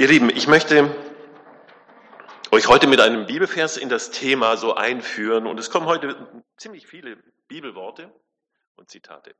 [0.00, 0.94] Ihr Lieben, ich möchte
[2.52, 6.86] euch heute mit einem Bibelvers in das Thema so einführen und es kommen heute ziemlich
[6.86, 7.16] viele
[7.48, 8.08] Bibelworte
[8.76, 9.34] und Zitate.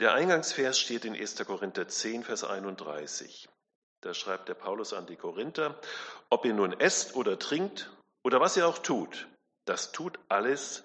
[0.00, 1.46] Der Eingangsvers steht in 1.
[1.46, 3.48] Korinther 10, Vers 31.
[4.02, 5.80] Da schreibt der Paulus an die Korinther,
[6.28, 7.90] ob ihr nun esst oder trinkt
[8.22, 9.28] oder was ihr auch tut,
[9.64, 10.84] das tut alles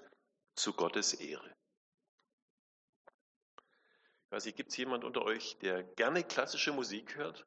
[0.54, 1.57] zu Gottes Ehre.
[4.28, 7.46] Ich weiß nicht, gibt es jemand unter euch, der gerne klassische Musik hört?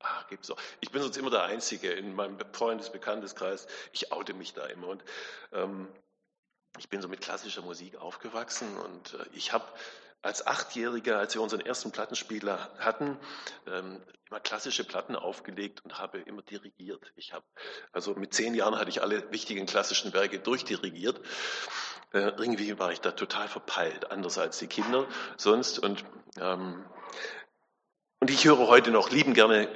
[0.00, 0.60] Ah, gibt's auch.
[0.80, 3.66] Ich bin sonst immer der Einzige in meinem Freundes-, Bekannteskreis.
[3.92, 4.88] Ich oute mich da immer.
[4.88, 5.02] Und
[5.52, 5.88] ähm,
[6.76, 9.64] ich bin so mit klassischer Musik aufgewachsen und äh, ich habe
[10.20, 13.18] als Achtjähriger, als wir unseren ersten Plattenspieler hatten,
[13.66, 17.12] ähm, immer klassische Platten aufgelegt und habe immer dirigiert.
[17.14, 17.46] Ich habe,
[17.92, 21.18] also mit zehn Jahren hatte ich alle wichtigen klassischen Werke durchdirigiert.
[22.12, 25.06] Äh, irgendwie war ich da total verpeilt, anders als die Kinder
[25.36, 25.78] sonst.
[25.78, 26.04] Und,
[26.40, 26.84] ähm,
[28.20, 29.68] und ich höre heute noch lieben gerne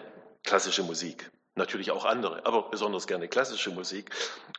[0.42, 1.30] klassische Musik.
[1.56, 4.10] Natürlich auch andere, aber besonders gerne klassische Musik.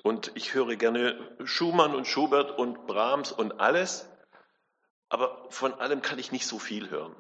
[0.04, 4.08] Und ich höre gerne Schumann und Schubert und Brahms und alles.
[5.10, 7.16] Aber von allem kann ich nicht so viel hören.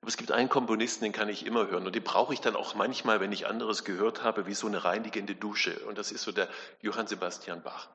[0.00, 1.86] Aber es gibt einen Komponisten, den kann ich immer hören.
[1.86, 4.84] Und den brauche ich dann auch manchmal, wenn ich anderes gehört habe, wie so eine
[4.84, 5.78] reinigende Dusche.
[5.86, 6.48] Und das ist so der
[6.80, 7.88] Johann Sebastian Bach.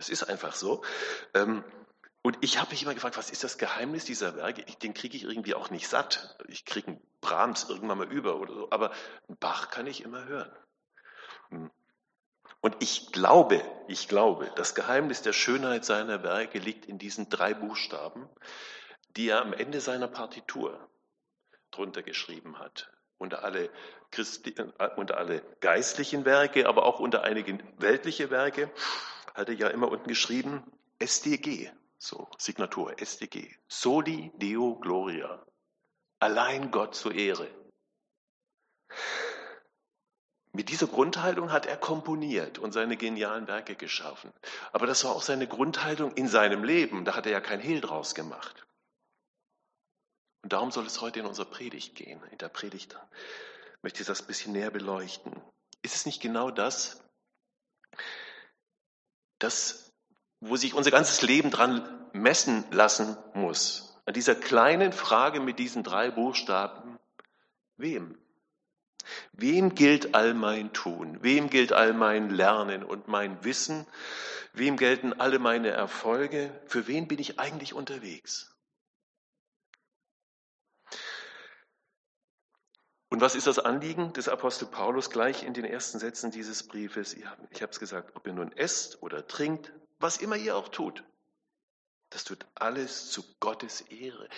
[0.00, 0.82] Das ist einfach so.
[1.34, 1.62] Ähm,
[2.22, 4.64] und ich habe mich immer gefragt, was ist das Geheimnis dieser Werke?
[4.64, 6.38] Den kriege ich irgendwie auch nicht satt.
[6.48, 8.92] Ich kriege einen Brahms irgendwann mal über oder so, aber
[9.28, 10.50] einen Bach kann ich immer hören.
[11.50, 11.70] Hm.
[12.62, 17.52] Und ich glaube, ich glaube, das Geheimnis der Schönheit seiner Werke liegt in diesen drei
[17.52, 18.26] Buchstaben,
[19.18, 20.88] die er am Ende seiner Partitur
[21.72, 22.90] drunter geschrieben hat.
[23.18, 23.68] Unter alle,
[24.10, 28.70] Christi, äh, unter alle geistlichen Werke, aber auch unter einige weltliche Werke
[29.34, 30.62] hat er ja immer unten geschrieben,
[30.98, 35.44] SDG, so Signatur, SDG, Soli Deo Gloria,
[36.18, 37.48] allein Gott zur Ehre.
[40.52, 44.32] Mit dieser Grundhaltung hat er komponiert und seine genialen Werke geschaffen.
[44.72, 47.04] Aber das war auch seine Grundhaltung in seinem Leben.
[47.04, 48.66] Da hat er ja kein Hehl draus gemacht.
[50.42, 52.20] Und darum soll es heute in unserer Predigt gehen.
[52.32, 52.96] In der Predigt
[53.82, 55.40] möchte ich das ein bisschen näher beleuchten.
[55.82, 57.00] Ist es nicht genau das,
[59.40, 59.92] das,
[60.40, 63.98] wo sich unser ganzes Leben dran messen lassen muss.
[64.06, 66.98] An dieser kleinen Frage mit diesen drei Buchstaben,
[67.76, 68.16] wem?
[69.32, 71.18] Wem gilt all mein Tun?
[71.22, 73.86] Wem gilt all mein Lernen und mein Wissen?
[74.52, 76.52] Wem gelten alle meine Erfolge?
[76.66, 78.49] Für wen bin ich eigentlich unterwegs?
[83.10, 87.14] Und was ist das Anliegen des Apostel Paulus gleich in den ersten Sätzen dieses Briefes?
[87.14, 91.02] Ich habe es gesagt, ob ihr nun esst oder trinkt, was immer ihr auch tut,
[92.10, 94.28] das tut alles zu Gottes Ehre.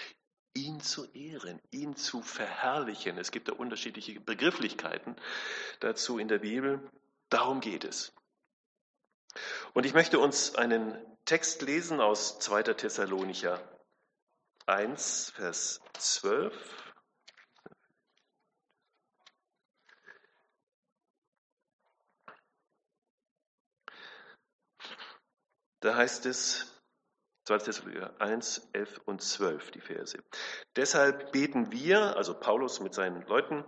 [0.55, 3.17] Ihn zu ehren, ihn zu verherrlichen.
[3.19, 5.17] Es gibt da unterschiedliche Begrifflichkeiten
[5.81, 6.91] dazu in der Bibel.
[7.31, 8.13] Darum geht es.
[9.73, 12.75] Und ich möchte uns einen Text lesen aus 2.
[12.75, 13.63] Thessalonicher
[14.67, 16.82] 1, Vers 12
[25.83, 26.81] Da heißt es,
[27.47, 27.59] 2.
[27.59, 30.17] Thessalonicher 1, 11 und 12, die Verse.
[30.77, 33.65] Deshalb beten wir, also Paulus mit seinen Leuten,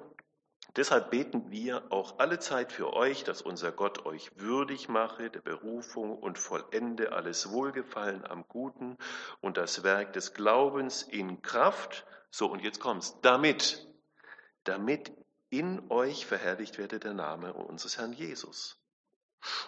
[0.76, 5.40] deshalb beten wir auch alle Zeit für euch, dass unser Gott euch würdig mache der
[5.40, 8.96] Berufung und vollende alles Wohlgefallen am Guten
[9.40, 12.06] und das Werk des Glaubens in Kraft.
[12.30, 13.20] So, und jetzt kommt's.
[13.22, 13.88] Damit,
[14.62, 15.12] damit
[15.50, 18.83] in euch verherrlicht werde der Name unseres Herrn Jesus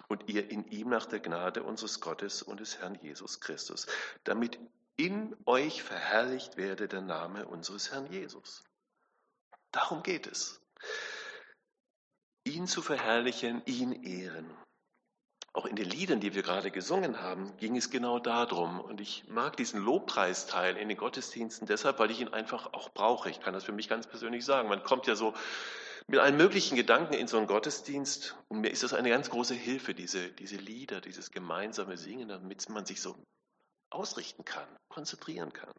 [0.08, 3.86] und ihr in ihm nach der Gnade unseres Gottes und des Herrn Jesus Christus,
[4.24, 4.58] damit
[4.96, 8.64] in euch verherrlicht werde der Name unseres Herrn Jesus.
[9.70, 10.60] Darum geht es.
[12.44, 14.50] Ihn zu verherrlichen, ihn ehren.
[15.52, 18.78] Auch in den Liedern, die wir gerade gesungen haben, ging es genau darum.
[18.78, 23.30] Und ich mag diesen Lobpreisteil in den Gottesdiensten deshalb, weil ich ihn einfach auch brauche.
[23.30, 24.68] Ich kann das für mich ganz persönlich sagen.
[24.68, 25.34] Man kommt ja so
[26.08, 28.36] mit allen möglichen Gedanken in so einen Gottesdienst.
[28.48, 32.68] Und mir ist das eine ganz große Hilfe, diese, diese Lieder, dieses gemeinsame Singen, damit
[32.68, 33.16] man sich so
[33.90, 35.72] ausrichten kann, konzentrieren kann.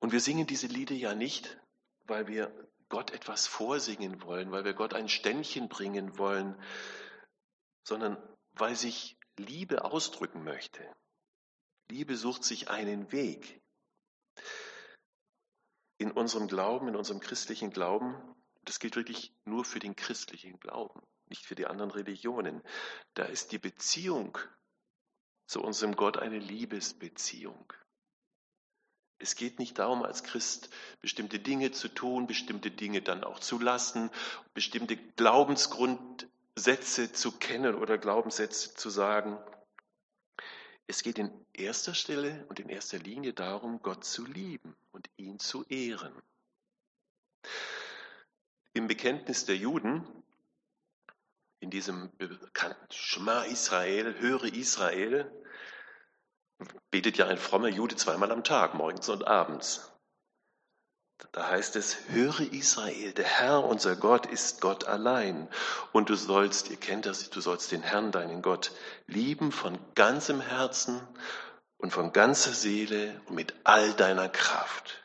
[0.00, 1.58] Und wir singen diese Lieder ja nicht,
[2.06, 2.52] weil wir
[2.88, 6.56] Gott etwas vorsingen wollen, weil wir Gott ein Ständchen bringen wollen,
[7.82, 8.16] sondern
[8.52, 10.82] weil sich Liebe ausdrücken möchte.
[11.90, 13.60] Liebe sucht sich einen Weg
[15.98, 18.14] in unserem Glauben, in unserem christlichen Glauben,
[18.64, 22.62] das gilt wirklich nur für den christlichen Glauben, nicht für die anderen Religionen,
[23.14, 24.38] da ist die Beziehung
[25.46, 27.72] zu unserem Gott eine Liebesbeziehung.
[29.18, 33.58] Es geht nicht darum, als Christ bestimmte Dinge zu tun, bestimmte Dinge dann auch zu
[33.58, 34.10] lassen,
[34.54, 39.36] bestimmte Glaubensgrundsätze zu kennen oder Glaubenssätze zu sagen.
[40.90, 45.38] Es geht in erster Stelle und in erster Linie darum, Gott zu lieben und ihn
[45.38, 46.14] zu ehren.
[48.72, 50.06] Im Bekenntnis der Juden,
[51.60, 55.30] in diesem bekannten Schma Israel, höre Israel,
[56.90, 59.92] betet ja ein frommer Jude zweimal am Tag, morgens und abends.
[61.32, 65.48] Da heißt es, höre Israel, der Herr, unser Gott, ist Gott allein.
[65.92, 68.72] Und du sollst, ihr kennt das, du sollst den Herrn, deinen Gott,
[69.06, 71.00] lieben von ganzem Herzen
[71.76, 75.02] und von ganzer Seele und mit all deiner Kraft.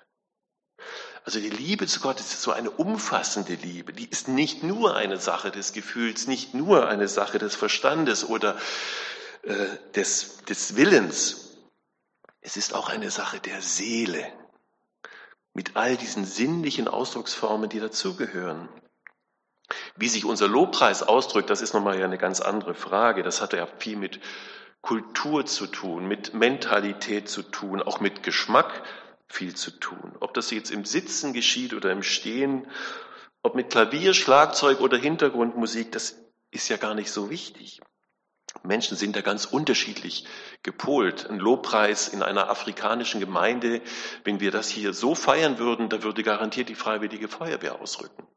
[1.25, 3.94] Also die Liebe zu Gott ist so eine umfassende Liebe.
[3.94, 8.57] Die ist nicht nur eine Sache des Gefühls, nicht nur eine Sache des Verstandes oder
[9.44, 9.65] äh,
[9.95, 11.57] des, des Willens.
[12.42, 14.25] Es ist auch eine Sache der Seele.
[15.54, 18.70] Mit all diesen sinnlichen Ausdrucksformen, die dazugehören.
[19.96, 23.24] Wie sich unser Lobpreis ausdrückt, das ist nochmal ja eine ganz andere Frage.
[23.24, 24.20] Das hat ja viel mit
[24.82, 28.84] Kultur zu tun, mit Mentalität zu tun, auch mit Geschmack
[29.28, 30.16] viel zu tun.
[30.20, 32.68] Ob das jetzt im Sitzen geschieht oder im Stehen,
[33.42, 36.18] ob mit Klavier, Schlagzeug oder Hintergrundmusik, das
[36.52, 37.82] ist ja gar nicht so wichtig.
[38.62, 40.26] Menschen sind da ganz unterschiedlich
[40.62, 41.30] gepolt.
[41.30, 43.82] Ein Lobpreis in einer afrikanischen Gemeinde,
[44.24, 48.28] wenn wir das hier so feiern würden, da würde garantiert die Freiwillige Feuerwehr ausrücken.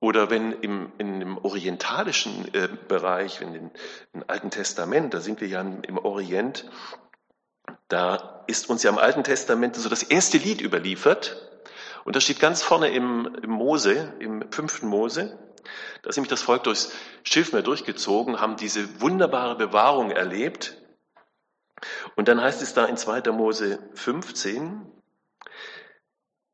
[0.00, 3.70] Oder wenn im, in dem orientalischen äh, Bereich, in dem,
[4.12, 6.68] im Alten Testament, da sind wir ja im Orient,
[7.86, 11.48] da ist uns ja im Alten Testament so das erste Lied überliefert.
[12.04, 15.38] Und das steht ganz vorne im, im Mose, im fünften Mose.
[16.02, 16.92] Da ist nämlich das Volk durchs
[17.22, 20.76] Schilfmeer durchgezogen, haben diese wunderbare Bewahrung erlebt.
[22.16, 23.32] Und dann heißt es da in 2.
[23.32, 24.86] Mose 15,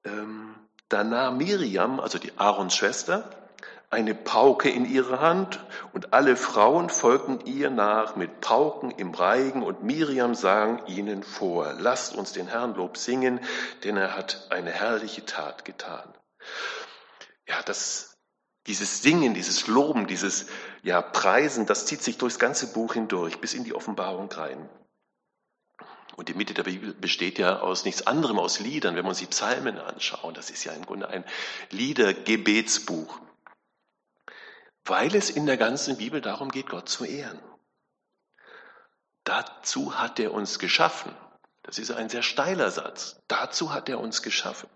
[0.05, 0.55] ähm,
[0.89, 3.31] da nahm Miriam, also die Aarons Schwester,
[3.91, 5.61] eine Pauke in ihre Hand
[5.95, 11.73] und alle Frauen folgten ihr nach mit Pauken im Reigen und Miriam sang ihnen vor,
[11.79, 13.41] lasst uns den Herrn Lob singen,
[13.85, 16.07] denn er hat eine herrliche Tat getan.
[17.47, 18.08] Ja, das,
[18.69, 20.47] dieses Singen, dieses Loben, dieses
[20.83, 24.69] ja, Preisen, das zieht sich durchs ganze Buch hindurch, bis in die Offenbarung rein.
[26.17, 28.95] Und die Mitte der Bibel besteht ja aus nichts anderem, aus Liedern.
[28.95, 31.25] Wenn wir uns die Psalmen anschauen, das ist ja im Grunde ein
[31.71, 33.21] Liedergebetsbuch
[34.89, 37.41] weil es in der ganzen Bibel darum geht, Gott zu ehren.
[39.25, 41.15] Dazu hat er uns geschaffen.
[41.63, 43.21] Das ist ein sehr steiler Satz.
[43.29, 44.69] Dazu hat er uns geschaffen.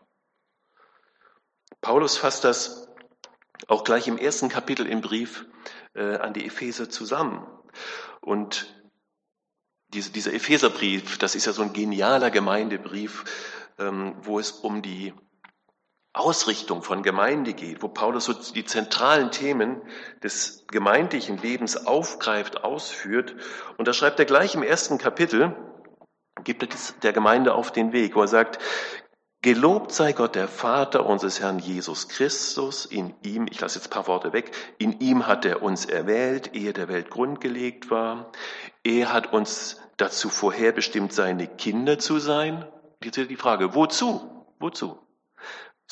[1.80, 2.91] Paulus fasst das
[3.68, 5.46] auch gleich im ersten Kapitel im Brief
[5.94, 7.46] äh, an die Epheser zusammen.
[8.20, 8.74] Und
[9.88, 13.24] diese, dieser Epheserbrief, das ist ja so ein genialer Gemeindebrief,
[13.78, 15.12] ähm, wo es um die
[16.14, 19.80] Ausrichtung von Gemeinde geht, wo Paulus so die zentralen Themen
[20.22, 23.34] des gemeindlichen Lebens aufgreift, ausführt.
[23.78, 25.56] Und da schreibt er gleich im ersten Kapitel,
[26.44, 26.68] gibt er
[27.02, 28.58] der Gemeinde auf den Weg, wo er sagt,
[29.42, 32.86] Gelobt sei Gott, der Vater unseres Herrn Jesus Christus.
[32.86, 36.54] In ihm, ich lasse jetzt ein paar Worte weg, in ihm hat er uns erwählt,
[36.54, 38.30] ehe der Welt grundgelegt war.
[38.84, 42.66] Er hat uns dazu vorherbestimmt, seine Kinder zu sein.
[43.02, 44.46] Jetzt wieder die Frage, wozu?
[44.60, 44.98] Wozu?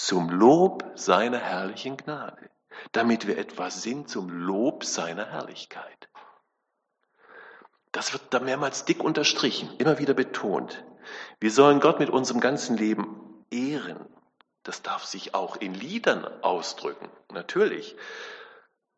[0.01, 2.51] zum Lob seiner herrlichen Gnade,
[2.93, 6.09] damit wir etwas sind zum Lob seiner Herrlichkeit.
[7.93, 10.85] Das wird da mehrmals dick unterstrichen, immer wieder betont.
[11.39, 14.05] Wir sollen Gott mit unserem ganzen Leben ehren.
[14.63, 17.97] Das darf sich auch in Liedern ausdrücken, natürlich.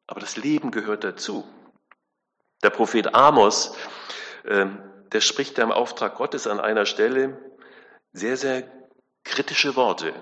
[0.06, 1.46] Aber das Leben gehört dazu.
[2.62, 3.76] Der Prophet Amos,
[4.44, 4.82] ähm,
[5.12, 7.38] der spricht da im Auftrag Gottes an einer Stelle
[8.12, 8.64] sehr, sehr
[9.24, 10.12] kritische Worte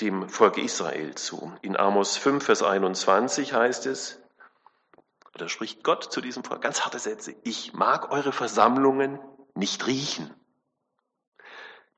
[0.00, 1.52] dem Volk Israel zu.
[1.62, 4.20] In Amos 5, Vers 21 heißt es,
[5.34, 9.18] oder spricht Gott zu diesem Volk ganz harte Sätze, ich mag eure Versammlungen
[9.54, 10.32] nicht riechen.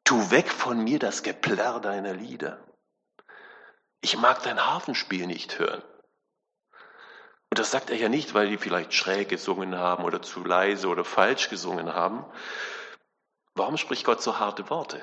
[0.07, 2.65] Tu weg von mir das Geplärr deiner Lieder.
[4.01, 5.83] Ich mag dein Hafenspiel nicht hören.
[7.51, 10.89] Und das sagt er ja nicht, weil die vielleicht schräg gesungen haben oder zu leise
[10.89, 12.25] oder falsch gesungen haben.
[13.55, 15.03] Warum spricht Gott so harte Worte?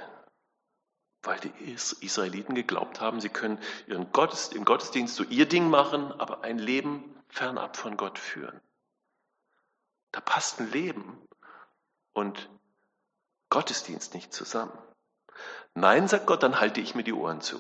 [1.24, 3.58] weil die Israeliten geglaubt haben, sie können
[3.88, 8.60] ihren Gottesdienst, im Gottesdienst so ihr Ding machen, aber ein Leben fernab von Gott führen.
[10.12, 11.26] Da passt ein Leben
[12.12, 12.50] und
[13.50, 14.78] Gottesdienst nicht zusammen.
[15.74, 17.60] Nein, sagt Gott, dann halte ich mir die Ohren zu.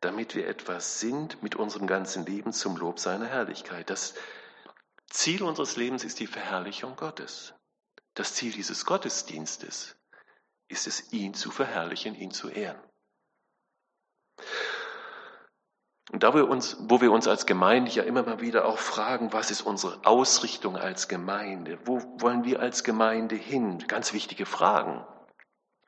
[0.00, 3.90] Damit wir etwas sind mit unserem ganzen Leben zum Lob seiner Herrlichkeit.
[3.90, 4.14] Das
[5.08, 7.54] Ziel unseres Lebens ist die Verherrlichung Gottes.
[8.14, 9.96] Das Ziel dieses Gottesdienstes
[10.68, 12.80] ist es, ihn zu verherrlichen, ihn zu ehren.
[16.12, 19.32] Und da wir uns, wo wir uns als Gemeinde ja immer mal wieder auch fragen,
[19.32, 21.78] was ist unsere Ausrichtung als Gemeinde?
[21.84, 23.86] Wo wollen wir als Gemeinde hin?
[23.88, 25.04] Ganz wichtige Fragen.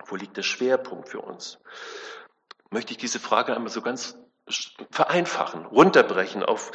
[0.09, 1.59] Wo liegt der Schwerpunkt für uns?
[2.71, 4.19] Möchte ich diese Frage einmal so ganz
[4.91, 6.73] vereinfachen, runterbrechen auf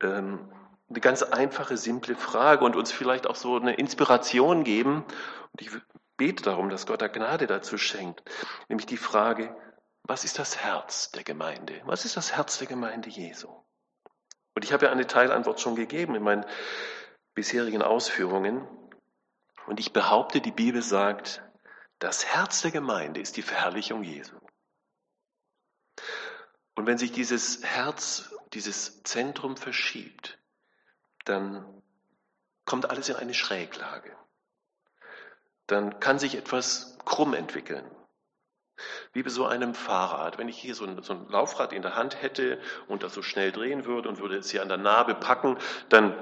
[0.00, 0.52] ähm,
[0.88, 5.04] eine ganz einfache, simple Frage und uns vielleicht auch so eine Inspiration geben.
[5.52, 5.70] Und ich
[6.16, 8.22] bete darum, dass Gott da Gnade dazu schenkt.
[8.68, 9.56] Nämlich die Frage,
[10.04, 11.80] was ist das Herz der Gemeinde?
[11.84, 13.48] Was ist das Herz der Gemeinde Jesu?
[14.54, 16.46] Und ich habe ja eine Teilantwort schon gegeben in meinen
[17.34, 18.66] bisherigen Ausführungen.
[19.66, 21.42] Und ich behaupte, die Bibel sagt,
[21.98, 24.36] das Herz der Gemeinde ist die Verherrlichung Jesu.
[26.74, 30.38] Und wenn sich dieses Herz, dieses Zentrum verschiebt,
[31.24, 31.82] dann
[32.66, 34.14] kommt alles in eine Schräglage.
[35.66, 37.90] Dann kann sich etwas krumm entwickeln.
[39.14, 40.36] Wie bei so einem Fahrrad.
[40.36, 43.22] Wenn ich hier so ein, so ein Laufrad in der Hand hätte und das so
[43.22, 45.56] schnell drehen würde und würde es hier an der Narbe packen,
[45.88, 46.14] dann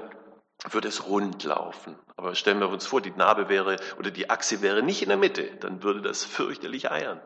[0.69, 1.97] würde es rund laufen.
[2.15, 5.17] Aber stellen wir uns vor, die Narbe wäre oder die Achse wäre nicht in der
[5.17, 7.21] Mitte, dann würde das fürchterlich eiern.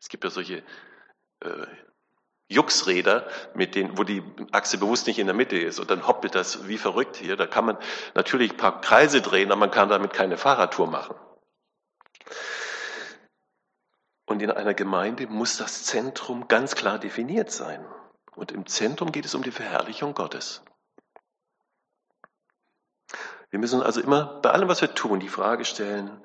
[0.00, 0.62] Es gibt ja solche
[1.40, 1.66] äh,
[2.48, 6.34] Juxräder, mit denen, wo die Achse bewusst nicht in der Mitte ist und dann hoppelt
[6.34, 7.36] das wie verrückt hier.
[7.36, 7.78] Da kann man
[8.14, 11.16] natürlich ein paar Kreise drehen, aber man kann damit keine Fahrradtour machen.
[14.26, 17.84] Und in einer Gemeinde muss das Zentrum ganz klar definiert sein.
[18.36, 20.62] Und im Zentrum geht es um die Verherrlichung Gottes.
[23.54, 26.20] Wir müssen also immer bei allem, was wir tun, die Frage stellen,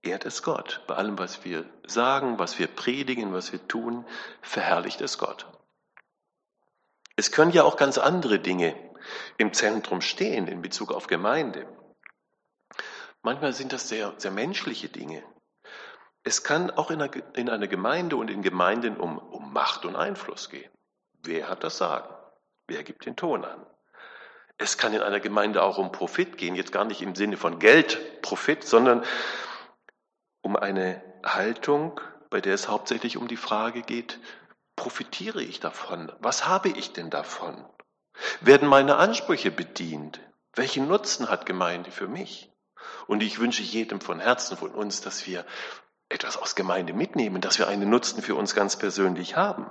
[0.00, 0.82] ehrt es Gott?
[0.86, 4.06] Bei allem, was wir sagen, was wir predigen, was wir tun,
[4.40, 5.44] verherrlicht es Gott.
[7.14, 8.74] Es können ja auch ganz andere Dinge
[9.36, 11.68] im Zentrum stehen in Bezug auf Gemeinde.
[13.20, 15.22] Manchmal sind das sehr, sehr menschliche Dinge.
[16.22, 19.94] Es kann auch in einer, in einer Gemeinde und in Gemeinden um, um Macht und
[19.94, 20.70] Einfluss gehen.
[21.22, 22.14] Wer hat das Sagen?
[22.66, 23.66] Wer gibt den Ton an?
[24.58, 27.58] Es kann in einer Gemeinde auch um Profit gehen, jetzt gar nicht im Sinne von
[27.58, 29.04] Geld, Profit, sondern
[30.40, 34.18] um eine Haltung, bei der es hauptsächlich um die Frage geht,
[34.74, 36.12] profitiere ich davon?
[36.20, 37.64] Was habe ich denn davon?
[38.40, 40.20] Werden meine Ansprüche bedient?
[40.54, 42.50] Welchen Nutzen hat Gemeinde für mich?
[43.06, 45.44] Und ich wünsche jedem von Herzen von uns, dass wir
[46.08, 49.68] etwas aus Gemeinde mitnehmen, dass wir einen Nutzen für uns ganz persönlich haben.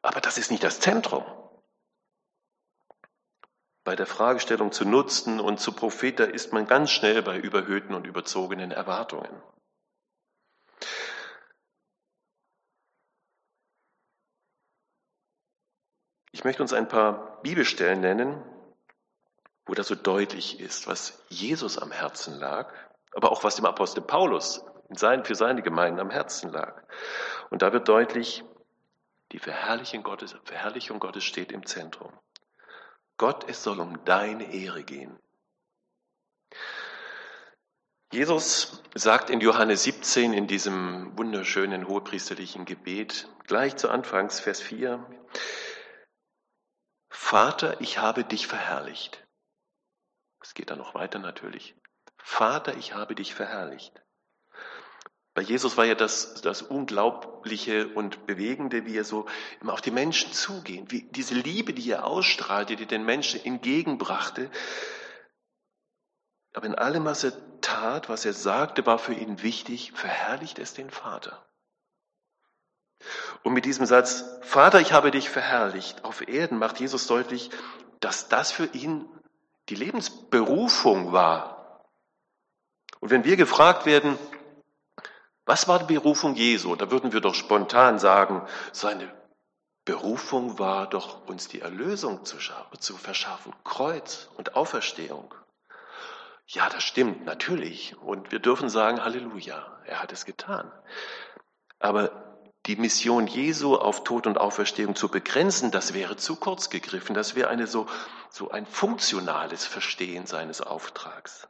[0.00, 1.24] Aber das ist nicht das Zentrum.
[3.84, 7.94] Bei der Fragestellung zu Nutzen und zu Prophet, da ist man ganz schnell bei überhöhten
[7.94, 9.42] und überzogenen Erwartungen.
[16.30, 18.42] Ich möchte uns ein paar Bibelstellen nennen,
[19.66, 22.72] wo das so deutlich ist, was Jesus am Herzen lag,
[23.14, 26.82] aber auch was dem Apostel Paulus für seine Gemeinden am Herzen lag.
[27.50, 28.44] Und da wird deutlich,
[29.32, 32.12] die Verherrlichung Gottes, Verherrlichung Gottes steht im Zentrum.
[33.22, 35.16] Gott, es soll um deine Ehre gehen.
[38.12, 45.06] Jesus sagt in Johannes 17 in diesem wunderschönen hohepriesterlichen Gebet, gleich zu Anfangs, Vers 4,
[47.10, 49.24] Vater, ich habe dich verherrlicht.
[50.40, 51.76] Es geht dann noch weiter natürlich.
[52.16, 54.01] Vater, ich habe dich verherrlicht.
[55.34, 59.26] Bei Jesus war ja das, das Unglaubliche und Bewegende, wie er so
[59.60, 64.50] immer auf die Menschen zugehen, wie diese Liebe, die er ausstrahlte, die den Menschen entgegenbrachte.
[66.52, 70.74] Aber in allem, was er tat, was er sagte, war für ihn wichtig, verherrlicht es
[70.74, 71.42] den Vater.
[73.42, 77.50] Und mit diesem Satz, Vater, ich habe dich verherrlicht, auf Erden macht Jesus deutlich,
[78.00, 79.08] dass das für ihn
[79.70, 81.86] die Lebensberufung war.
[83.00, 84.18] Und wenn wir gefragt werden,
[85.44, 86.76] was war die Berufung Jesu?
[86.76, 89.12] Da würden wir doch spontan sagen, seine
[89.84, 92.36] Berufung war doch, uns die Erlösung zu,
[92.78, 95.34] zu verschaffen, Kreuz und Auferstehung.
[96.46, 97.96] Ja, das stimmt, natürlich.
[97.98, 100.70] Und wir dürfen sagen, Halleluja, er hat es getan.
[101.80, 102.10] Aber
[102.66, 107.14] die Mission Jesu auf Tod und Auferstehung zu begrenzen, das wäre zu kurz gegriffen.
[107.14, 107.86] Das wäre eine so,
[108.30, 111.48] so ein funktionales Verstehen seines Auftrags.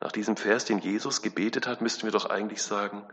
[0.00, 3.06] Nach diesem Vers, den Jesus gebetet hat, müssten wir doch eigentlich sagen,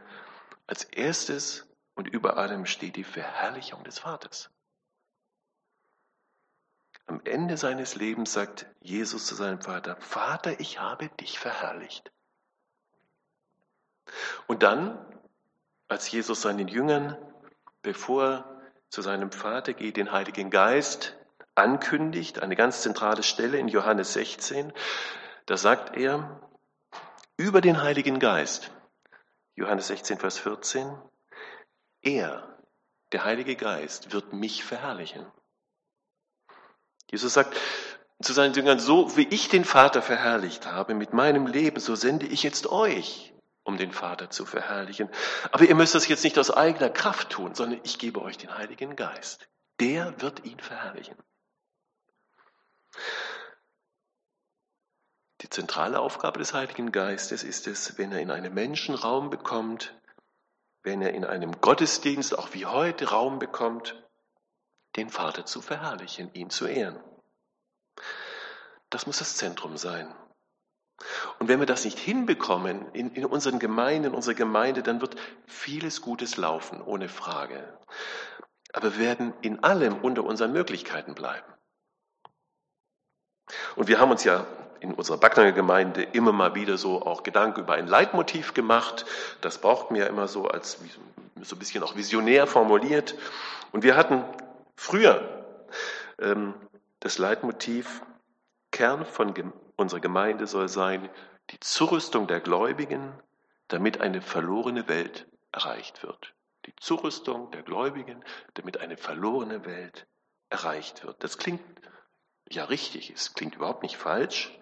[0.68, 4.50] als erstes und über allem steht die Verherrlichung des Vaters.
[7.06, 12.12] Am Ende seines Lebens sagt Jesus zu seinem Vater, Vater, ich habe dich verherrlicht.
[14.46, 14.98] Und dann,
[15.88, 17.18] als Jesus seinen Jüngern,
[17.82, 21.18] bevor er zu seinem Vater geht, den Heiligen Geist
[21.56, 24.72] ankündigt, eine ganz zentrale Stelle in Johannes 16,
[25.46, 26.42] da sagt er,
[27.38, 28.72] über den Heiligen Geist.
[29.56, 30.98] Johannes 16, Vers 14.
[32.02, 32.58] Er,
[33.12, 35.26] der Heilige Geist, wird mich verherrlichen.
[37.10, 37.56] Jesus sagt
[38.22, 42.26] zu seinen Jüngern, so wie ich den Vater verherrlicht habe mit meinem Leben, so sende
[42.26, 45.10] ich jetzt euch, um den Vater zu verherrlichen.
[45.52, 48.58] Aber ihr müsst das jetzt nicht aus eigener Kraft tun, sondern ich gebe euch den
[48.58, 49.48] Heiligen Geist.
[49.80, 51.16] Der wird ihn verherrlichen.
[55.42, 59.96] Die zentrale Aufgabe des Heiligen Geistes ist es, wenn er in einem Menschen Raum bekommt,
[60.82, 64.04] wenn er in einem Gottesdienst, auch wie heute, Raum bekommt,
[64.96, 67.00] den Vater zu verherrlichen, ihn zu ehren.
[68.90, 70.14] Das muss das Zentrum sein.
[71.38, 75.16] Und wenn wir das nicht hinbekommen in, in unseren Gemeinden, in unserer Gemeinde, dann wird
[75.46, 77.78] vieles Gutes laufen, ohne Frage.
[78.74, 81.46] Aber wir werden in allem unter unseren Möglichkeiten bleiben.
[83.76, 84.48] Und wir haben uns ja
[84.80, 89.06] in unserer Backnanger Gemeinde immer mal wieder so auch Gedanken über ein Leitmotiv gemacht.
[89.42, 90.80] Das braucht mir ja immer so als
[91.42, 93.16] so ein bisschen auch visionär formuliert.
[93.72, 94.24] Und wir hatten
[94.76, 95.46] früher
[96.20, 96.54] ähm,
[97.00, 98.02] das Leitmotiv,
[98.72, 99.34] Kern von
[99.76, 101.10] unserer Gemeinde soll sein,
[101.52, 103.14] die Zurüstung der Gläubigen,
[103.68, 106.34] damit eine verlorene Welt erreicht wird.
[106.66, 108.24] Die Zurüstung der Gläubigen,
[108.56, 110.06] damit eine verlorene Welt
[110.50, 111.24] erreicht wird.
[111.24, 111.62] Das klingt
[112.50, 114.58] ja richtig, es klingt überhaupt nicht falsch,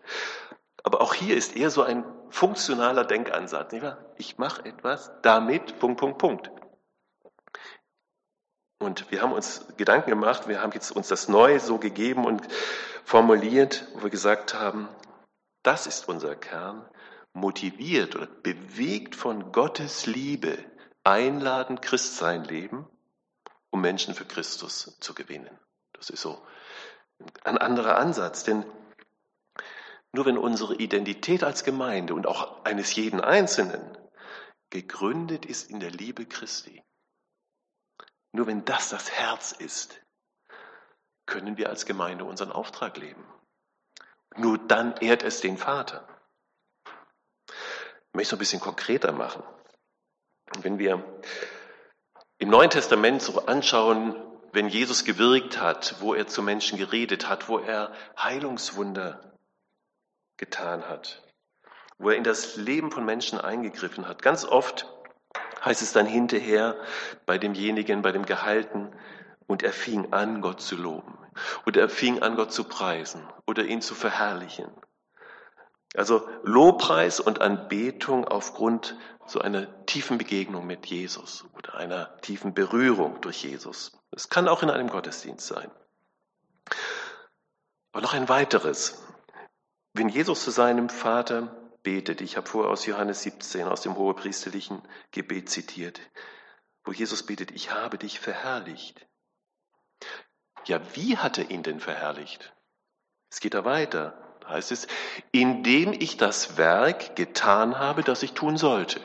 [0.84, 3.74] aber auch hier ist eher so ein funktionaler Denkansatz.
[4.18, 6.52] Ich mache etwas damit, Punkt, Punkt, Punkt.
[8.80, 12.46] Und wir haben uns Gedanken gemacht, wir haben jetzt uns das neu so gegeben und
[13.04, 14.90] formuliert, wo wir gesagt haben,
[15.64, 16.88] das ist unser Kern,
[17.34, 20.58] motiviert oder bewegt von Gottes Liebe,
[21.04, 22.88] einladend Christsein leben,
[23.72, 25.58] um Menschen für Christus zu gewinnen.
[25.94, 26.46] Das ist so
[27.44, 28.66] ein anderer Ansatz, denn
[30.12, 33.98] nur wenn unsere Identität als Gemeinde und auch eines jeden Einzelnen
[34.70, 36.84] gegründet ist in der Liebe Christi,
[38.32, 40.02] nur wenn das das Herz ist,
[41.26, 43.26] können wir als Gemeinde unseren Auftrag leben.
[44.38, 46.08] Nur dann ehrt es den Vater.
[47.48, 49.44] Ich möchte es ein bisschen konkreter machen.
[50.62, 51.04] Wenn wir
[52.38, 54.16] im Neuen Testament so anschauen,
[54.56, 59.38] wenn Jesus gewirkt hat, wo er zu Menschen geredet hat, wo er Heilungswunder
[60.38, 61.24] getan hat,
[61.98, 64.22] wo er in das Leben von Menschen eingegriffen hat.
[64.22, 64.88] Ganz oft
[65.64, 66.78] heißt es dann hinterher
[67.26, 68.92] bei demjenigen, bei dem Gehalten,
[69.48, 71.20] und er fing an, Gott zu loben.
[71.68, 74.72] Oder er fing an, Gott zu preisen oder ihn zu verherrlichen.
[75.96, 83.22] Also Lobpreis und Anbetung aufgrund so einer tiefen Begegnung mit Jesus oder einer tiefen Berührung
[83.22, 83.92] durch Jesus.
[84.16, 85.70] Es kann auch in einem Gottesdienst sein.
[87.92, 89.04] Aber noch ein weiteres.
[89.94, 92.20] Wenn Jesus zu seinem Vater betet.
[92.20, 96.02] Ich habe vorher aus Johannes 17, aus dem hohepriesterlichen Gebet zitiert,
[96.84, 99.08] wo Jesus betet, ich habe dich verherrlicht.
[100.66, 102.54] Ja, wie hat er ihn denn verherrlicht?
[103.30, 104.22] Es geht da weiter.
[104.48, 104.88] Heißt es,
[105.32, 109.02] indem ich das Werk getan habe, das ich tun sollte.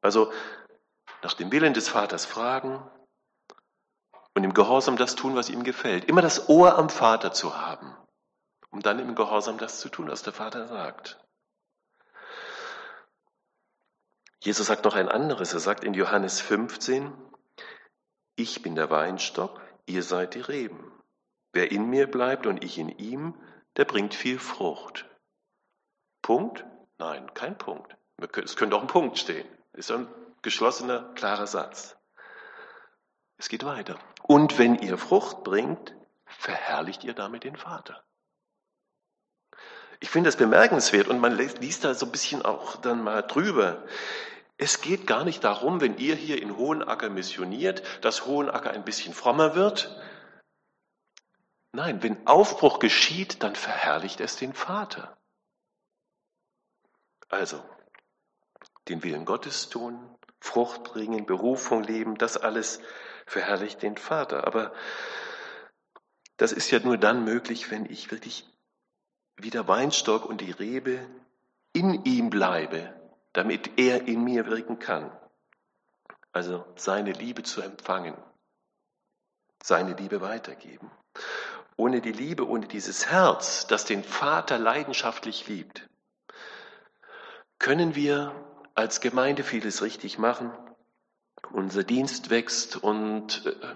[0.00, 0.32] Also
[1.22, 2.88] nach dem Willen des Vaters fragen
[4.36, 6.04] und im Gehorsam das tun, was ihm gefällt.
[6.04, 7.96] Immer das Ohr am Vater zu haben
[8.76, 11.18] um dann im Gehorsam das zu tun, was der Vater sagt.
[14.42, 15.54] Jesus sagt noch ein anderes.
[15.54, 17.10] Er sagt in Johannes 15,
[18.36, 20.92] ich bin der Weinstock, ihr seid die Reben.
[21.54, 23.34] Wer in mir bleibt und ich in ihm,
[23.78, 25.08] der bringt viel Frucht.
[26.20, 26.66] Punkt?
[26.98, 27.96] Nein, kein Punkt.
[28.44, 29.48] Es könnte auch ein Punkt stehen.
[29.72, 30.06] Ist ein
[30.42, 31.96] geschlossener, klarer Satz.
[33.38, 33.98] Es geht weiter.
[34.26, 38.02] Und wenn ihr Frucht bringt, verherrlicht ihr damit den Vater.
[40.00, 43.84] Ich finde das bemerkenswert und man liest da so ein bisschen auch dann mal drüber.
[44.58, 49.14] Es geht gar nicht darum, wenn ihr hier in Hohenacker missioniert, dass Hohenacker ein bisschen
[49.14, 50.00] frommer wird.
[51.72, 55.16] Nein, wenn Aufbruch geschieht, dann verherrlicht es den Vater.
[57.28, 57.62] Also,
[58.88, 62.80] den Willen Gottes tun, Frucht bringen, Berufung leben, das alles
[63.26, 64.46] verherrlicht den Vater.
[64.46, 64.72] Aber
[66.36, 68.48] das ist ja nur dann möglich, wenn ich wirklich
[69.36, 70.98] wie der Weinstock und die Rebe
[71.72, 72.94] in ihm bleibe,
[73.32, 75.10] damit er in mir wirken kann.
[76.32, 78.16] Also seine Liebe zu empfangen,
[79.62, 80.90] seine Liebe weitergeben.
[81.76, 85.88] Ohne die Liebe, ohne dieses Herz, das den Vater leidenschaftlich liebt,
[87.58, 88.34] können wir
[88.74, 90.52] als Gemeinde vieles richtig machen.
[91.52, 93.74] Unser Dienst wächst und äh,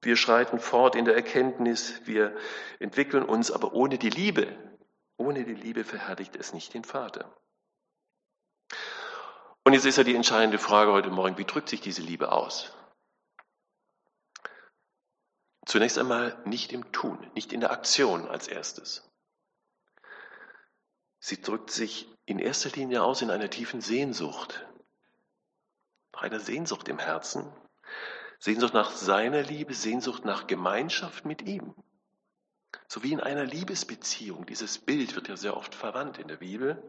[0.00, 2.36] wir schreiten fort in der Erkenntnis, wir
[2.80, 4.56] entwickeln uns, aber ohne die Liebe
[5.22, 7.32] ohne die Liebe verherrlicht es nicht den Vater.
[9.64, 12.72] Und jetzt ist ja die entscheidende Frage heute Morgen, wie drückt sich diese Liebe aus?
[15.64, 19.08] Zunächst einmal nicht im Tun, nicht in der Aktion als erstes.
[21.20, 24.66] Sie drückt sich in erster Linie aus in einer tiefen Sehnsucht,
[26.12, 27.50] nach einer Sehnsucht im Herzen,
[28.38, 31.74] Sehnsucht nach seiner Liebe, Sehnsucht nach Gemeinschaft mit ihm.
[32.88, 34.46] So wie in einer Liebesbeziehung.
[34.46, 36.82] Dieses Bild wird ja sehr oft verwandt in der Bibel.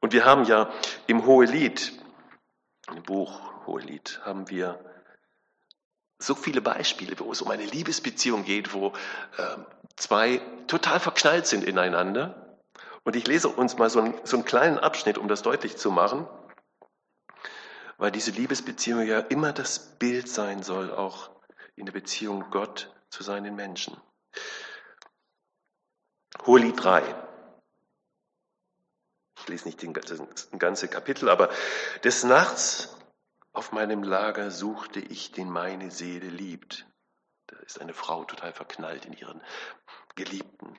[0.00, 0.72] Und wir haben ja
[1.06, 1.92] im Hohelied,
[2.94, 4.78] im Buch Hohelied, haben wir
[6.18, 8.88] so viele Beispiele, wo es um eine Liebesbeziehung geht, wo
[9.36, 9.56] äh,
[9.96, 12.58] zwei total verknallt sind ineinander.
[13.04, 15.90] Und ich lese uns mal so einen, so einen kleinen Abschnitt, um das deutlich zu
[15.90, 16.26] machen,
[17.98, 21.30] weil diese Liebesbeziehung ja immer das Bild sein soll, auch
[21.74, 24.00] in der Beziehung Gott zu seinen Menschen.
[26.46, 27.02] Hohelied 3.
[29.40, 31.50] Ich lese nicht das ganze Kapitel, aber
[32.04, 32.96] des Nachts
[33.52, 36.86] auf meinem Lager suchte ich, den meine Seele liebt.
[37.48, 39.42] Da ist eine Frau total verknallt in ihren
[40.14, 40.78] Geliebten.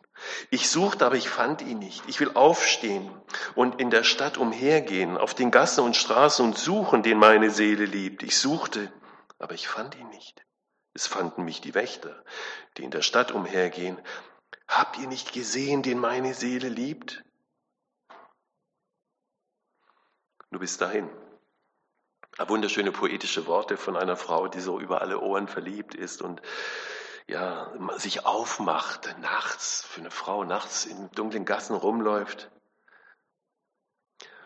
[0.52, 2.04] Ich suchte, aber ich fand ihn nicht.
[2.08, 3.12] Ich will aufstehen
[3.56, 7.86] und in der Stadt umhergehen, auf den Gassen und Straßen und suchen, den meine Seele
[7.86, 8.22] liebt.
[8.22, 8.92] Ich suchte,
[9.40, 10.46] aber ich fand ihn nicht.
[10.94, 12.24] Es fanden mich die Wächter,
[12.78, 14.00] die in der Stadt umhergehen.
[14.68, 17.24] Habt ihr nicht gesehen, den meine Seele liebt?
[20.52, 21.10] Nur bis dahin.
[22.48, 26.42] Wunderschöne poetische Worte von einer Frau, die so über alle Ohren verliebt ist und
[27.28, 32.50] ja, sich aufmacht, nachts, für eine Frau nachts in dunklen Gassen rumläuft.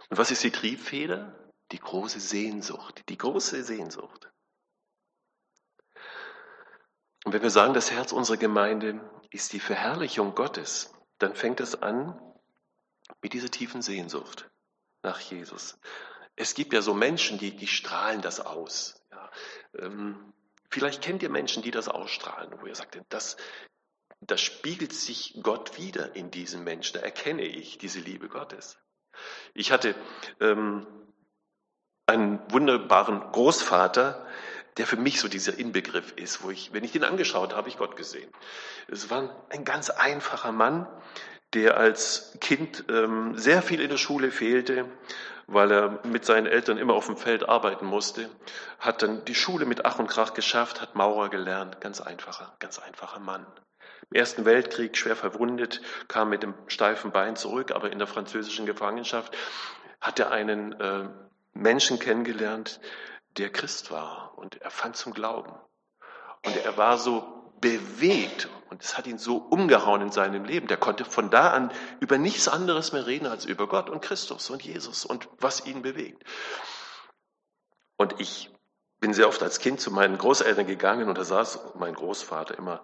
[0.10, 1.34] Und was ist die Triebfeder?
[1.71, 4.29] Die große Sehnsucht, die große Sehnsucht.
[7.23, 8.99] Und wenn wir sagen, das Herz unserer Gemeinde
[9.32, 12.19] ist die Verherrlichung Gottes, dann fängt es an
[13.21, 14.51] mit dieser tiefen Sehnsucht
[15.03, 15.79] nach Jesus.
[16.35, 19.01] Es gibt ja so Menschen, die, die strahlen das aus.
[19.11, 19.31] Ja,
[19.79, 20.33] ähm,
[20.69, 23.37] vielleicht kennt ihr Menschen, die das ausstrahlen, wo ihr sagt, das,
[24.21, 26.99] das spiegelt sich Gott wieder in diesem Menschen.
[26.99, 28.77] Da erkenne ich diese Liebe Gottes.
[29.53, 29.95] Ich hatte
[30.39, 30.87] ähm,
[32.07, 34.25] einen wunderbaren Großvater,
[34.77, 37.69] der für mich so dieser Inbegriff ist, wo ich, wenn ich den angeschaut habe, habe
[37.69, 38.31] ich Gott gesehen.
[38.87, 40.87] Es war ein ganz einfacher Mann,
[41.53, 44.89] der als Kind ähm, sehr viel in der Schule fehlte,
[45.47, 48.29] weil er mit seinen Eltern immer auf dem Feld arbeiten musste,
[48.79, 52.79] hat dann die Schule mit Ach und Krach geschafft, hat Maurer gelernt, ganz einfacher, ganz
[52.79, 53.45] einfacher Mann.
[54.10, 58.65] Im Ersten Weltkrieg schwer verwundet, kam mit dem steifen Bein zurück, aber in der französischen
[58.65, 59.36] Gefangenschaft
[60.01, 61.10] hat er einen äh,
[61.53, 62.79] Menschen kennengelernt,
[63.38, 65.53] der Christ war und er fand zum Glauben.
[66.45, 70.67] Und er war so bewegt und es hat ihn so umgehauen in seinem Leben.
[70.67, 71.71] Der konnte von da an
[72.02, 75.82] über nichts anderes mehr reden als über Gott und Christus und Jesus und was ihn
[75.82, 76.23] bewegt.
[77.97, 78.52] Und ich
[78.99, 82.84] bin sehr oft als Kind zu meinen Großeltern gegangen und da saß mein Großvater immer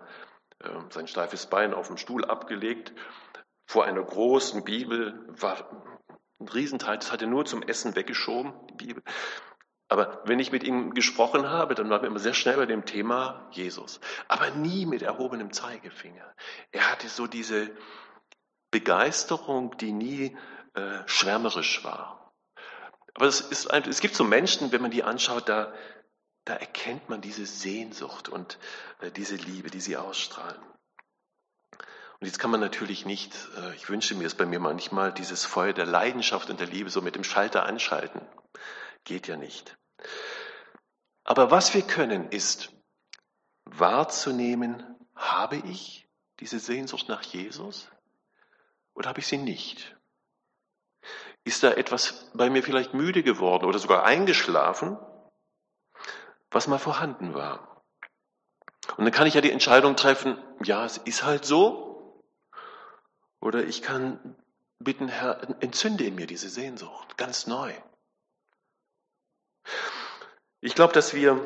[0.60, 2.94] äh, sein steifes Bein auf dem Stuhl abgelegt
[3.66, 5.70] vor einer großen Bibel, war
[6.40, 9.04] ein Riesenteil, das hat er nur zum Essen weggeschoben, die Bibel.
[9.90, 12.86] Aber wenn ich mit ihm gesprochen habe, dann waren wir immer sehr schnell bei dem
[12.86, 14.00] Thema Jesus.
[14.28, 16.32] Aber nie mit erhobenem Zeigefinger.
[16.72, 17.72] Er hatte so diese
[18.70, 20.38] Begeisterung, die nie
[20.76, 22.32] äh, schwärmerisch war.
[23.16, 25.74] Aber es, ist ein, es gibt so Menschen, wenn man die anschaut, da,
[26.46, 28.60] da erkennt man diese Sehnsucht und
[29.02, 30.62] äh, diese Liebe, die sie ausstrahlen.
[32.20, 35.46] Und jetzt kann man natürlich nicht, äh, ich wünsche mir es bei mir manchmal, dieses
[35.46, 38.22] Feuer der Leidenschaft und der Liebe so mit dem Schalter anschalten.
[39.04, 39.79] Geht ja nicht.
[41.24, 42.72] Aber was wir können, ist
[43.66, 44.84] wahrzunehmen,
[45.16, 46.08] habe ich
[46.40, 47.90] diese Sehnsucht nach Jesus
[48.94, 49.96] oder habe ich sie nicht?
[51.44, 54.98] Ist da etwas bei mir vielleicht müde geworden oder sogar eingeschlafen,
[56.52, 57.84] was mal vorhanden war?
[58.98, 62.24] Und dann kann ich ja die Entscheidung treffen, ja, es ist halt so.
[63.40, 64.36] Oder ich kann
[64.80, 67.74] bitten, Herr, entzünde in mir diese Sehnsucht ganz neu.
[70.62, 71.40] Ich glaube, dass wir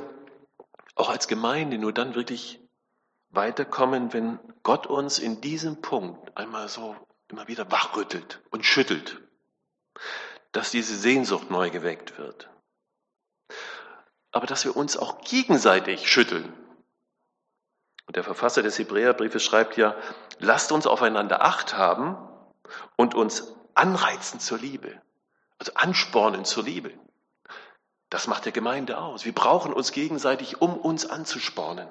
[0.95, 2.60] auch als Gemeinde nur dann wirklich
[3.30, 6.95] weiterkommen, wenn Gott uns in diesem Punkt einmal so
[7.28, 9.21] immer wieder wachrüttelt und schüttelt,
[10.52, 12.49] dass diese Sehnsucht neu geweckt wird.
[14.32, 16.52] Aber dass wir uns auch gegenseitig schütteln.
[18.06, 19.95] Und der Verfasser des Hebräerbriefes schreibt ja,
[20.39, 22.17] lasst uns aufeinander Acht haben
[22.95, 25.02] und uns anreizen zur Liebe,
[25.58, 26.91] also anspornen zur Liebe.
[28.13, 29.26] Das macht der Gemeinde aus.
[29.26, 31.89] Wir brauchen uns gegenseitig, um uns anzuspornen.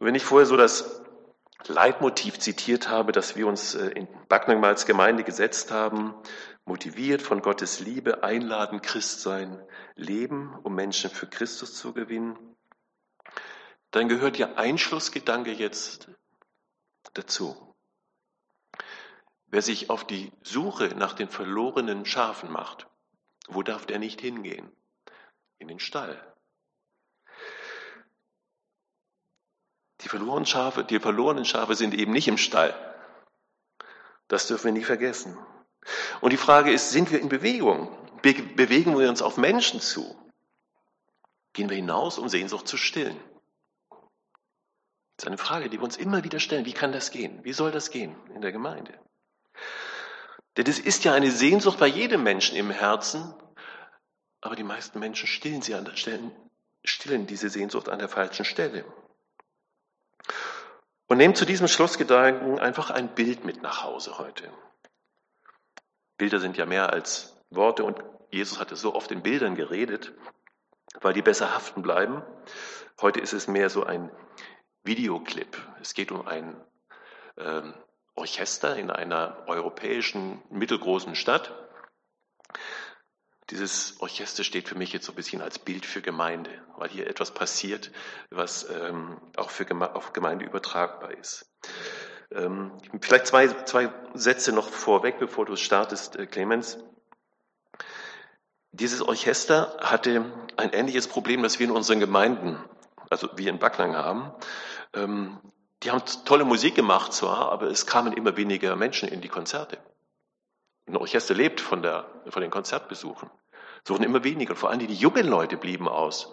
[0.00, 1.00] wenn ich vorher so das
[1.66, 6.14] Leitmotiv zitiert habe, das wir uns äh, in Backnang als Gemeinde gesetzt haben,
[6.66, 12.38] motiviert von Gottes Liebe, einladen, Christ sein, leben, um Menschen für Christus zu gewinnen,
[13.92, 16.10] dann gehört Ihr Einschlussgedanke jetzt
[17.14, 17.74] dazu.
[19.46, 22.87] Wer sich auf die Suche nach den verlorenen Schafen macht,
[23.48, 24.70] wo darf der nicht hingehen?
[25.58, 26.22] In den Stall.
[30.02, 32.74] Die verlorenen Schafe, die verlorenen Schafe sind eben nicht im Stall.
[34.28, 35.36] Das dürfen wir nie vergessen.
[36.20, 37.88] Und die Frage ist, sind wir in Bewegung?
[38.22, 40.16] Be bewegen wir uns auf Menschen zu?
[41.52, 43.18] Gehen wir hinaus, um Sehnsucht zu stillen?
[45.16, 46.64] Das ist eine Frage, die wir uns immer wieder stellen.
[46.64, 47.42] Wie kann das gehen?
[47.42, 48.94] Wie soll das gehen in der Gemeinde?
[50.58, 53.32] Denn es ist ja eine Sehnsucht bei jedem Menschen im Herzen,
[54.40, 56.32] aber die meisten Menschen stillen, sie an der Stelle,
[56.82, 58.84] stillen diese Sehnsucht an der falschen Stelle.
[61.06, 64.52] Und nehmt zu diesem Schlussgedanken einfach ein Bild mit nach Hause heute.
[66.16, 70.12] Bilder sind ja mehr als Worte und Jesus hatte so oft in Bildern geredet,
[71.00, 72.20] weil die besser haften bleiben.
[73.00, 74.10] Heute ist es mehr so ein
[74.82, 75.56] Videoclip.
[75.80, 76.60] Es geht um ein
[77.36, 77.74] ähm,
[78.18, 81.52] Orchester in einer europäischen mittelgroßen Stadt.
[83.50, 87.06] Dieses Orchester steht für mich jetzt so ein bisschen als Bild für Gemeinde, weil hier
[87.06, 87.90] etwas passiert,
[88.30, 91.50] was ähm, auch für Geme auf Gemeinde übertragbar ist.
[92.30, 96.78] Ähm, vielleicht zwei, zwei Sätze noch vorweg, bevor du startest, äh, Clemens.
[98.72, 102.62] Dieses Orchester hatte ein ähnliches Problem, das wir in unseren Gemeinden,
[103.08, 104.30] also wir in Backnang haben.
[104.92, 105.40] Ähm,
[105.82, 109.78] die haben tolle Musik gemacht zwar, aber es kamen immer weniger Menschen in die Konzerte.
[110.86, 113.30] Ein Orchester lebt von, der, von den Konzertbesuchen.
[113.84, 116.32] Es wurden immer weniger, vor allem die jungen Leute blieben aus.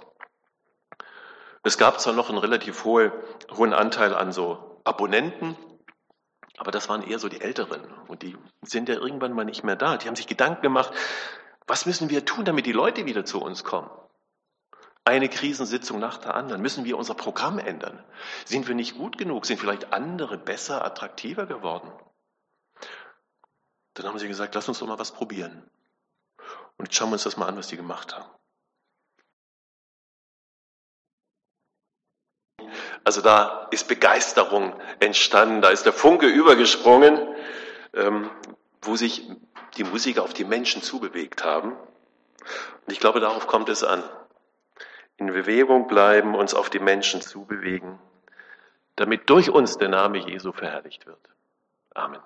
[1.63, 3.11] Es gab zwar noch einen relativ hohe,
[3.51, 5.55] hohen Anteil an so Abonnenten,
[6.57, 9.75] aber das waren eher so die Älteren und die sind ja irgendwann mal nicht mehr
[9.75, 9.97] da.
[9.97, 10.91] Die haben sich Gedanken gemacht,
[11.67, 13.89] was müssen wir tun, damit die Leute wieder zu uns kommen?
[15.07, 16.63] Eine Krisensitzung nach der anderen.
[16.63, 18.03] Müssen wir unser Programm ändern?
[18.43, 19.45] Sind wir nicht gut genug?
[19.45, 21.91] Sind vielleicht andere besser, attraktiver geworden?
[23.93, 25.69] Dann haben sie gesagt, lass uns doch mal was probieren.
[26.77, 28.29] Und jetzt schauen wir uns das mal an, was die gemacht haben.
[33.03, 37.35] Also da ist Begeisterung entstanden, da ist der Funke übergesprungen,
[37.93, 38.31] ähm,
[38.81, 39.29] wo sich
[39.77, 41.73] die Musiker auf die Menschen zubewegt haben.
[41.73, 44.03] Und ich glaube, darauf kommt es an
[45.17, 47.99] in Bewegung bleiben, uns auf die Menschen zubewegen,
[48.95, 51.29] damit durch uns der Name Jesu verherrlicht wird.
[51.93, 52.21] Amen.